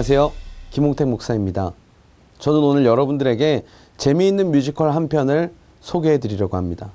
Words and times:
안녕하세요. 0.00 0.32
김홍택 0.70 1.08
목사입니다. 1.08 1.72
저는 2.38 2.60
오늘 2.60 2.86
여러분들에게 2.86 3.66
재미있는 3.98 4.50
뮤지컬 4.50 4.92
한 4.92 5.10
편을 5.10 5.52
소개해 5.82 6.16
드리려고 6.16 6.56
합니다. 6.56 6.90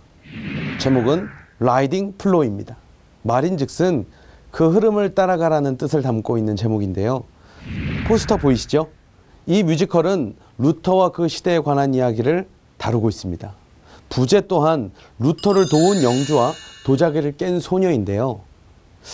제목은 0.80 1.28
Riding 1.60 2.16
Flow입니다. 2.18 2.78
말인즉슨 3.22 4.08
그 4.50 4.72
흐름을 4.72 5.14
따라가라는 5.14 5.78
뜻을 5.78 6.02
담고 6.02 6.40
있는 6.40 6.56
제목인데요. 6.56 7.26
포스터 8.08 8.38
보이시죠? 8.38 8.88
이 9.46 9.62
뮤지컬은 9.62 10.36
루터와 10.58 11.10
그 11.10 11.28
시대에 11.28 11.60
관한 11.60 11.94
이야기를 11.94 12.48
다루고 12.80 13.10
있습니다. 13.10 13.54
부제 14.10 14.42
또한 14.48 14.90
루터를 15.20 15.70
도운 15.70 16.02
영주와 16.02 16.54
도자기를 16.88 17.38
깬 17.38 17.60
소녀인데요. 17.60 18.42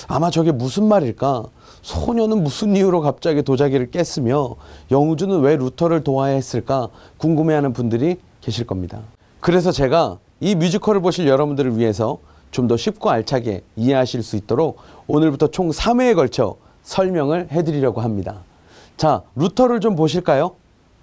아마 0.08 0.30
저게 0.30 0.52
무슨 0.52 0.86
말일까? 0.88 1.44
소녀는 1.82 2.44
무슨 2.44 2.76
이유로 2.76 3.02
갑자기 3.02 3.42
도자기를 3.42 3.92
깼으며 3.92 4.56
영주는 4.92 5.40
왜 5.42 5.56
루터를 5.56 6.04
도와야 6.04 6.36
했을까 6.36 6.90
궁금해하는 7.18 7.74
분들이 7.74 8.18
계실 8.42 8.66
겁니다. 8.68 9.00
그래서 9.40 9.72
제가 9.72 10.20
이 10.40 10.56
뮤지컬을 10.56 11.02
보실 11.02 11.28
여러분들을 11.28 11.78
위해서 11.78 12.20
좀 12.52 12.68
더 12.68 12.76
쉽고 12.78 13.10
알차게 13.10 13.64
이해하실 13.78 14.24
수 14.24 14.36
있도록 14.36 14.78
오늘부터 15.08 15.48
총 15.48 15.70
3회에 15.70 16.16
걸쳐 16.16 16.58
설명을 16.84 17.48
해드리려고 17.52 18.02
합니다. 18.02 18.42
자, 18.98 19.22
루터를 19.36 19.80
좀 19.80 19.96
보실까요? 19.96 20.52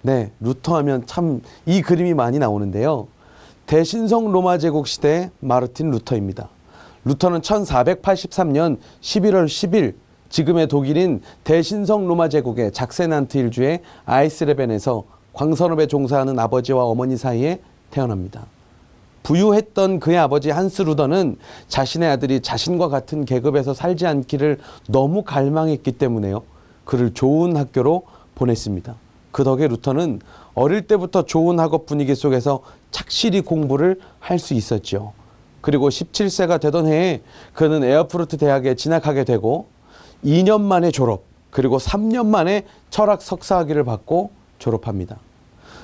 네, 0.03 0.31
루터 0.39 0.77
하면 0.77 1.05
참 1.07 1.41
이 1.65 1.81
그림이 1.81 2.13
많이 2.13 2.37
나오는데요. 2.39 3.07
때는 3.65 3.98
신성 3.98 4.31
로마 4.31 4.57
제국 4.57 4.87
시대의 4.87 5.31
마르틴 5.39 5.89
루터입니다. 5.91 6.49
루터는 7.05 7.41
1483년 7.41 8.77
11월 9.01 9.45
10일 9.45 9.95
지금의 10.29 10.67
독일인 10.67 11.21
대신성 11.43 12.07
로마 12.07 12.29
제국의 12.29 12.71
작세난트 12.71 13.37
일주의 13.37 13.81
아이스레벤에서 14.05 15.03
광산업에 15.33 15.87
종사하는 15.87 16.37
아버지와 16.37 16.83
어머니 16.83 17.17
사이에 17.17 17.61
태어납니다. 17.89 18.45
부유했던 19.23 19.99
그의 19.99 20.17
아버지 20.17 20.49
한스 20.49 20.81
루더는 20.83 21.37
자신의 21.67 22.09
아들이 22.09 22.41
자신과 22.41 22.89
같은 22.89 23.25
계급에서 23.25 23.73
살지 23.73 24.05
않기를 24.05 24.59
너무 24.87 25.23
갈망했기 25.23 25.93
때문에요. 25.93 26.43
그를 26.85 27.13
좋은 27.13 27.55
학교로 27.55 28.03
보냈습니다. 28.35 28.95
그 29.31 29.43
덕에 29.43 29.67
루터는 29.67 30.21
어릴 30.53 30.87
때부터 30.87 31.23
좋은 31.23 31.59
학업 31.59 31.85
분위기 31.85 32.15
속에서 32.15 32.61
착실히 32.91 33.41
공부를 33.41 33.99
할 34.19 34.39
수 34.39 34.53
있었죠. 34.53 35.13
그리고 35.61 35.89
17세가 35.89 36.59
되던 36.59 36.87
해에 36.87 37.21
그는 37.53 37.83
에어프루트 37.83 38.37
대학에 38.37 38.75
진학하게 38.75 39.23
되고 39.23 39.67
2년 40.23 40.61
만에 40.61 40.91
졸업, 40.91 41.23
그리고 41.51 41.77
3년 41.77 42.27
만에 42.27 42.65
철학 42.89 43.21
석사학위를 43.21 43.83
받고 43.83 44.31
졸업합니다. 44.59 45.17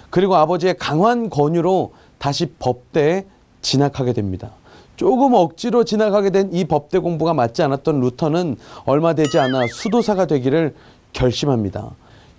그리고 0.09 0.35
아버지의 0.35 0.77
강한 0.77 1.29
권유로 1.29 1.93
다시 2.17 2.47
법대에 2.59 3.25
진학하게 3.61 4.13
됩니다. 4.13 4.51
조금 4.95 5.33
억지로 5.33 5.83
진학하게 5.83 6.29
된 6.29 6.49
이 6.53 6.63
법대 6.63 6.99
공부가 6.99 7.33
맞지 7.33 7.63
않았던 7.63 7.99
루터는 7.99 8.55
얼마 8.85 9.13
되지 9.13 9.39
않아 9.39 9.67
수도사가 9.67 10.25
되기를 10.25 10.73
결심합니다. 11.11 11.91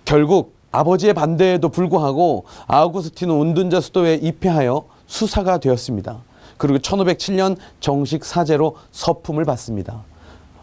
결국 0.05 0.55
아버지의 0.71 1.13
반대에도 1.13 1.69
불구하고 1.69 2.45
아우구스티노 2.67 3.39
운둔자 3.39 3.79
수도에 3.81 4.15
입회하여 4.15 4.85
수사가 5.05 5.59
되었습니다. 5.59 6.17
그리고 6.57 6.79
1507년 6.79 7.57
정식 7.79 8.25
사제로 8.25 8.75
서품을 8.91 9.45
받습니다. 9.45 10.03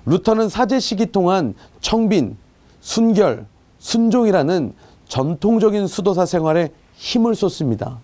루터는 0.06 0.48
사제 0.48 0.80
시기 0.80 1.06
동안 1.06 1.54
청빈, 1.80 2.36
순결, 2.80 3.46
순종이라는 3.78 4.74
전통적인 5.08 5.86
수도사 5.86 6.26
생활에 6.26 6.70
힘을 6.94 7.34
쏟습니다. 7.34 7.98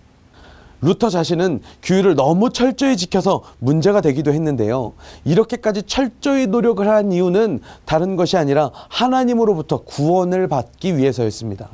루터 0.82 1.10
자신은 1.10 1.60
규율을 1.82 2.14
너무 2.14 2.50
철저히 2.50 2.96
지켜서 2.96 3.42
문제가 3.58 4.00
되기도 4.00 4.32
했는데요. 4.32 4.94
이렇게까지 5.24 5.82
철저히 5.82 6.46
노력을 6.46 6.86
한 6.88 7.12
이유는 7.12 7.60
다른 7.84 8.16
것이 8.16 8.36
아니라 8.36 8.70
하나님으로부터 8.88 9.82
구원을 9.82 10.48
받기 10.48 10.96
위해서였습니다. 10.96 11.68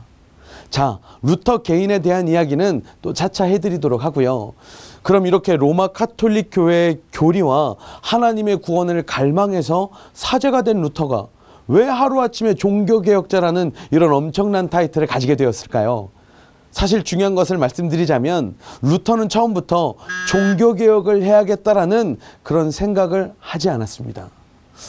자, 0.71 0.98
루터 1.22 1.59
개인에 1.59 2.00
대한 2.00 2.27
이야기는 2.27 2.83
또 3.03 3.12
차차 3.12 3.44
해드리도록 3.44 4.04
하고요. 4.04 4.54
그럼 5.06 5.25
이렇게 5.28 5.55
로마 5.55 5.87
카톨릭 5.87 6.49
교회의 6.50 6.99
교리와 7.12 7.77
하나님의 8.03 8.56
구원을 8.56 9.05
갈망해서 9.05 9.91
사제가 10.15 10.62
된 10.62 10.83
루터가 10.83 11.28
왜 11.69 11.84
하루아침에 11.84 12.55
종교개혁자라는 12.55 13.71
이런 13.93 14.12
엄청난 14.12 14.69
타이틀을 14.69 15.06
가지게 15.06 15.37
되었을까요? 15.37 16.09
사실 16.72 17.05
중요한 17.05 17.37
것을 17.37 17.56
말씀드리자면 17.56 18.56
루터는 18.83 19.28
처음부터 19.28 19.95
종교개혁을 20.28 21.22
해야겠다라는 21.22 22.19
그런 22.43 22.72
생각을 22.72 23.33
하지 23.39 23.71
않았습니다. 23.71 24.31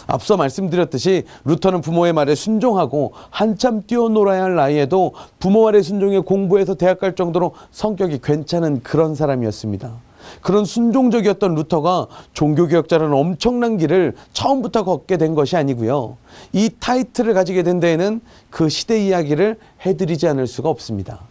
앞서 0.07 0.35
말씀드렸듯이 0.35 1.25
루터는 1.45 1.81
부모의 1.81 2.13
말에 2.13 2.33
순종하고 2.33 3.13
한참 3.29 3.83
뛰어놀아야 3.85 4.43
할 4.43 4.55
나이에도 4.55 5.13
부모 5.39 5.65
말에 5.65 5.83
순종해 5.83 6.19
공부해서 6.19 6.73
대학 6.73 6.99
갈 6.99 7.13
정도로 7.13 7.53
성격이 7.69 8.19
괜찮은 8.23 8.81
그런 8.81 9.13
사람이었습니다. 9.13 10.06
그런 10.41 10.65
순종적이었던 10.65 11.55
루터가 11.55 12.07
종교개혁자라는 12.33 13.13
엄청난 13.13 13.77
길을 13.77 14.13
처음부터 14.33 14.83
걷게 14.83 15.17
된 15.17 15.35
것이 15.35 15.55
아니고요. 15.55 16.17
이 16.53 16.69
타이틀을 16.79 17.33
가지게 17.33 17.63
된 17.63 17.79
데에는 17.79 18.21
그 18.49 18.69
시대 18.69 19.03
이야기를 19.05 19.57
해드리지 19.85 20.27
않을 20.27 20.47
수가 20.47 20.69
없습니다. 20.69 21.21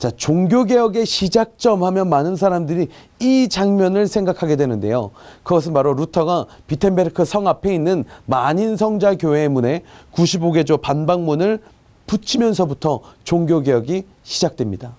자, 0.00 0.10
종교개혁의 0.10 1.04
시작점 1.04 1.84
하면 1.84 2.08
많은 2.08 2.34
사람들이 2.34 2.88
이 3.18 3.48
장면을 3.50 4.06
생각하게 4.06 4.56
되는데요. 4.56 5.10
그것은 5.42 5.74
바로 5.74 5.92
루터가 5.92 6.46
비텐베르크 6.66 7.26
성 7.26 7.46
앞에 7.46 7.74
있는 7.74 8.04
만인성자 8.24 9.16
교회의 9.16 9.50
문에 9.50 9.82
95개조 10.12 10.80
반박문을 10.80 11.60
붙이면서부터 12.06 13.00
종교개혁이 13.24 14.04
시작됩니다. 14.22 14.94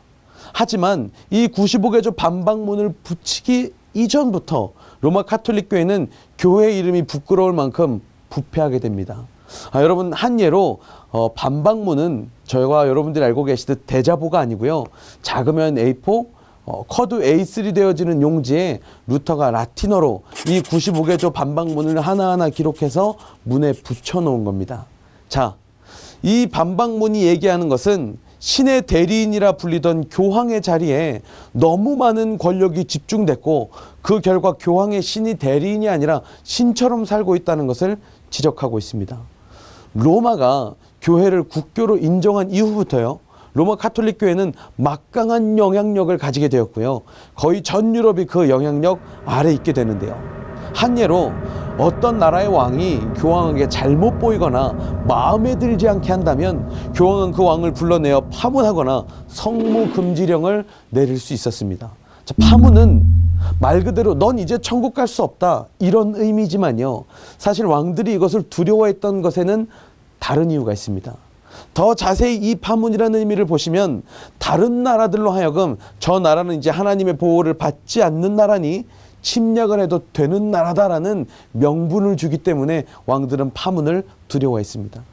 하지만 0.53 1.11
이 1.29 1.47
95개조 1.47 2.15
반박문을 2.15 2.93
붙이기 3.03 3.73
이전부터 3.93 4.71
로마 5.01 5.23
카톨릭 5.23 5.69
교회는 5.69 6.09
교회 6.37 6.71
이름이 6.77 7.03
부끄러울 7.03 7.53
만큼 7.53 8.01
부패하게 8.29 8.79
됩니다. 8.79 9.25
아, 9.71 9.81
여러분 9.81 10.13
한 10.13 10.39
예로 10.39 10.79
어, 11.09 11.33
반박문은 11.33 12.29
저희가 12.45 12.87
여러분들이 12.87 13.23
알고 13.25 13.43
계시듯 13.43 13.85
대자보가 13.85 14.39
아니고요. 14.39 14.85
작으면 15.21 15.75
A4, 15.75 16.27
어, 16.65 16.83
커도 16.87 17.19
A3 17.19 17.75
되어지는 17.75 18.21
용지에 18.21 18.79
루터가 19.07 19.51
라틴어로 19.51 20.23
이 20.47 20.61
95개조 20.61 21.33
반박문을 21.33 21.99
하나하나 21.99 22.49
기록해서 22.49 23.15
문에 23.43 23.73
붙여놓은 23.73 24.45
겁니다. 24.45 24.85
자, 25.27 25.55
이 26.23 26.47
반박문이 26.47 27.23
얘기하는 27.23 27.67
것은 27.67 28.17
신의 28.41 28.81
대리인이라 28.87 29.53
불리던 29.53 30.09
교황의 30.09 30.63
자리에 30.63 31.21
너무 31.51 31.95
많은 31.95 32.39
권력이 32.39 32.85
집중됐고 32.85 33.69
그 34.01 34.19
결과 34.19 34.53
교황의 34.53 35.03
신이 35.03 35.35
대리인이 35.35 35.87
아니라 35.87 36.21
신처럼 36.41 37.05
살고 37.05 37.35
있다는 37.35 37.67
것을 37.67 37.97
지적하고 38.31 38.79
있습니다. 38.79 39.15
로마가 39.93 40.73
교회를 41.01 41.43
국교로 41.43 41.97
인정한 41.97 42.49
이후부터요. 42.49 43.19
로마 43.53 43.75
카톨릭 43.75 44.17
교회는 44.17 44.53
막강한 44.75 45.59
영향력을 45.59 46.17
가지게 46.17 46.47
되었고요. 46.47 47.01
거의 47.35 47.61
전 47.61 47.95
유럽이 47.95 48.25
그 48.25 48.49
영향력 48.49 48.99
아래 49.23 49.53
있게 49.53 49.71
되는데요. 49.71 50.19
한 50.73 50.97
예로 50.97 51.31
어떤 51.81 52.19
나라의 52.19 52.47
왕이 52.47 52.99
교황에게 53.17 53.67
잘못 53.67 54.19
보이거나 54.19 55.03
마음에 55.07 55.57
들지 55.57 55.89
않게 55.89 56.11
한다면 56.11 56.69
교황은 56.93 57.31
그 57.31 57.43
왕을 57.43 57.73
불러내어 57.73 58.21
파문하거나 58.31 59.05
성무 59.27 59.89
금지령을 59.91 60.65
내릴 60.91 61.17
수 61.17 61.33
있었습니다. 61.33 61.89
자, 62.23 62.35
파문은 62.39 63.03
말 63.59 63.83
그대로 63.83 64.13
넌 64.13 64.37
이제 64.37 64.59
천국 64.59 64.93
갈 64.93 65.07
수 65.07 65.23
없다 65.23 65.65
이런 65.79 66.13
의미지만요. 66.15 67.05
사실 67.39 67.65
왕들이 67.65 68.13
이것을 68.13 68.43
두려워했던 68.43 69.23
것에는 69.23 69.67
다른 70.19 70.51
이유가 70.51 70.71
있습니다. 70.73 71.11
더 71.73 71.95
자세히 71.95 72.35
이 72.35 72.55
파문이라는 72.55 73.19
의미를 73.19 73.45
보시면 73.45 74.03
다른 74.37 74.83
나라들로 74.83 75.31
하여금 75.31 75.77
저 75.97 76.19
나라는 76.19 76.59
이제 76.59 76.69
하나님의 76.69 77.17
보호를 77.17 77.55
받지 77.55 78.03
않는 78.03 78.35
나라니 78.35 78.85
침략을 79.21 79.79
해도 79.79 80.01
되는 80.13 80.51
나라다라는 80.51 81.25
명분을 81.51 82.17
주기 82.17 82.37
때문에 82.37 82.85
왕들은 83.05 83.51
파문을 83.53 84.03
두려워했습니다. 84.27 85.03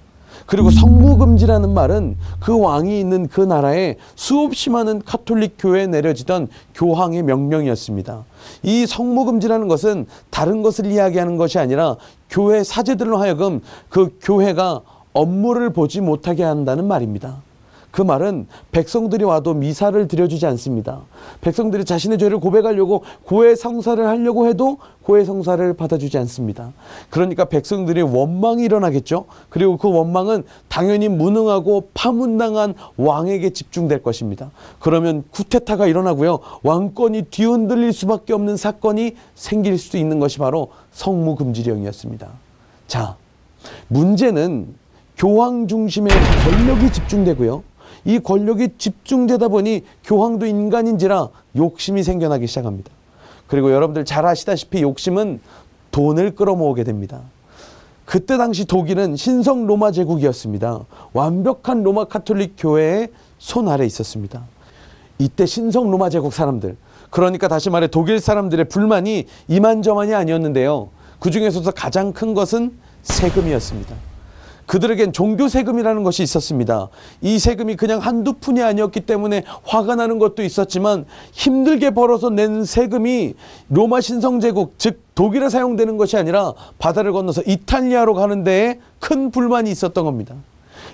그리고 0.46 0.70
성무금지라는 0.70 1.74
말은 1.74 2.16
그 2.40 2.58
왕이 2.58 3.00
있는 3.00 3.28
그 3.28 3.40
나라에 3.40 3.96
수없이 4.14 4.70
많은 4.70 5.02
카톨릭 5.04 5.56
교회에 5.58 5.86
내려지던 5.86 6.48
교황의 6.74 7.22
명령이었습니다. 7.22 8.24
이 8.62 8.86
성무금지라는 8.86 9.68
것은 9.68 10.06
다른 10.30 10.62
것을 10.62 10.86
이야기하는 10.86 11.36
것이 11.36 11.58
아니라 11.58 11.96
교회 12.30 12.62
사제들로 12.62 13.18
하여금 13.18 13.60
그 13.88 14.16
교회가 14.22 14.82
업무를 15.12 15.70
보지 15.70 16.00
못하게 16.00 16.44
한다는 16.44 16.86
말입니다. 16.86 17.42
그 17.98 18.02
말은 18.04 18.46
백성들이 18.70 19.24
와도 19.24 19.54
미사를 19.54 20.06
드려주지 20.06 20.46
않습니다. 20.46 21.00
백성들이 21.40 21.84
자신의 21.84 22.18
죄를 22.18 22.38
고백하려고 22.38 23.02
고해 23.24 23.56
성사를 23.56 24.06
하려고 24.06 24.46
해도 24.46 24.78
고해 25.02 25.24
성사를 25.24 25.74
받아주지 25.74 26.16
않습니다. 26.18 26.72
그러니까 27.10 27.46
백성들이 27.46 28.02
원망이 28.02 28.62
일어나겠죠. 28.62 29.24
그리고 29.48 29.78
그 29.78 29.90
원망은 29.90 30.44
당연히 30.68 31.08
무능하고 31.08 31.88
파문당한 31.92 32.74
왕에게 32.96 33.50
집중될 33.50 34.04
것입니다. 34.04 34.52
그러면 34.78 35.24
쿠데타가 35.32 35.88
일어나고요. 35.88 36.38
왕권이 36.62 37.22
뒤흔들릴 37.32 37.92
수밖에 37.92 38.32
없는 38.32 38.56
사건이 38.56 39.16
생길 39.34 39.76
수도 39.76 39.98
있는 39.98 40.20
것이 40.20 40.38
바로 40.38 40.68
성무금지령이었습니다. 40.92 42.28
자, 42.86 43.16
문제는 43.88 44.72
교황 45.16 45.66
중심의 45.66 46.12
권력이 46.44 46.92
집중되고요. 46.92 47.64
이 48.04 48.18
권력이 48.18 48.70
집중되다 48.78 49.48
보니 49.48 49.84
교황도 50.04 50.46
인간인지라 50.46 51.28
욕심이 51.56 52.02
생겨나기 52.02 52.46
시작합니다. 52.46 52.90
그리고 53.46 53.72
여러분들 53.72 54.04
잘 54.04 54.26
아시다시피 54.26 54.82
욕심은 54.82 55.40
돈을 55.90 56.34
끌어모으게 56.34 56.84
됩니다. 56.84 57.22
그때 58.04 58.38
당시 58.38 58.64
독일은 58.64 59.16
신성 59.16 59.66
로마 59.66 59.90
제국이었습니다. 59.92 60.80
완벽한 61.12 61.82
로마 61.82 62.04
카톨릭 62.04 62.54
교회의 62.56 63.08
손 63.38 63.68
아래 63.68 63.84
있었습니다. 63.84 64.44
이때 65.18 65.46
신성 65.46 65.90
로마 65.90 66.08
제국 66.08 66.32
사람들, 66.32 66.76
그러니까 67.10 67.48
다시 67.48 67.70
말해 67.70 67.88
독일 67.88 68.20
사람들의 68.20 68.68
불만이 68.68 69.26
이만저만이 69.48 70.14
아니었는데요. 70.14 70.88
그 71.18 71.30
중에서도 71.30 71.70
가장 71.72 72.12
큰 72.12 72.34
것은 72.34 72.72
세금이었습니다. 73.02 73.94
그들에겐 74.68 75.12
종교 75.12 75.48
세금이라는 75.48 76.04
것이 76.04 76.22
있었습니다. 76.22 76.88
이 77.22 77.38
세금이 77.38 77.74
그냥 77.76 77.98
한두 77.98 78.34
푼이 78.34 78.62
아니었기 78.62 79.00
때문에 79.00 79.42
화가 79.64 79.96
나는 79.96 80.18
것도 80.18 80.44
있었지만 80.44 81.06
힘들게 81.32 81.90
벌어서 81.90 82.30
낸 82.30 82.64
세금이 82.64 83.34
로마 83.70 84.00
신성제국, 84.00 84.74
즉 84.78 85.00
독일에 85.16 85.48
사용되는 85.48 85.96
것이 85.96 86.16
아니라 86.16 86.52
바다를 86.78 87.12
건너서 87.12 87.42
이탈리아로 87.46 88.14
가는 88.14 88.44
데에 88.44 88.78
큰 89.00 89.30
불만이 89.30 89.70
있었던 89.70 90.04
겁니다. 90.04 90.36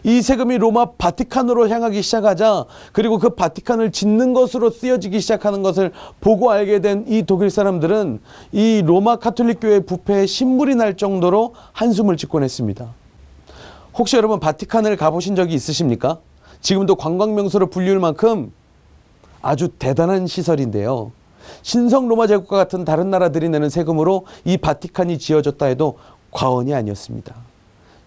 이 0.02 0.22
세금이 0.22 0.58
로마 0.58 0.92
바티칸으로 0.98 1.68
향하기 1.68 2.02
시작하자 2.02 2.66
그리고 2.92 3.18
그 3.18 3.30
바티칸을 3.30 3.90
짓는 3.90 4.34
것으로 4.34 4.70
쓰여지기 4.70 5.20
시작하는 5.20 5.62
것을 5.62 5.92
보고 6.20 6.50
알게 6.50 6.80
된 6.80 7.04
이 7.08 7.22
독일 7.26 7.50
사람들은 7.50 8.20
이 8.52 8.82
로마 8.84 9.16
카톨릭 9.16 9.60
교회 9.60 9.80
부패에 9.80 10.26
신물이 10.26 10.74
날 10.74 10.96
정도로 10.96 11.54
한숨을 11.72 12.16
짓곤 12.16 12.42
했습니다. 12.42 12.94
혹시 13.96 14.16
여러분 14.16 14.40
바티칸을 14.40 14.96
가보신 14.96 15.36
적이 15.36 15.54
있으십니까? 15.54 16.18
지금도 16.60 16.96
관광 16.96 17.34
명소로 17.34 17.68
불릴 17.68 17.98
만큼 17.98 18.52
아주 19.40 19.68
대단한 19.68 20.26
시설인데요. 20.26 21.12
신성 21.62 22.08
로마 22.08 22.26
제국과 22.26 22.56
같은 22.56 22.84
다른 22.84 23.10
나라들이 23.10 23.48
내는 23.48 23.68
세금으로 23.68 24.26
이 24.44 24.56
바티칸이 24.56 25.18
지어졌다 25.18 25.64
해도 25.66 25.98
과언이 26.30 26.74
아니었습니다. 26.74 27.34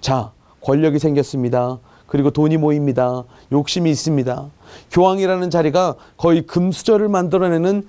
자, 0.01 0.31
권력이 0.61 0.99
생겼습니다. 0.99 1.79
그리고 2.07 2.31
돈이 2.31 2.57
모입니다. 2.57 3.23
욕심이 3.51 3.91
있습니다. 3.91 4.45
교황이라는 4.91 5.49
자리가 5.49 5.95
거의 6.17 6.41
금수저를 6.45 7.09
만들어내는 7.09 7.85